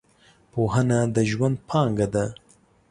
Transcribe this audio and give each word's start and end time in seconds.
پوهنه 0.51 0.99
د 1.15 1.17
ژوند 1.31 1.57
پانګه 1.69 2.07
ده. 2.13 2.25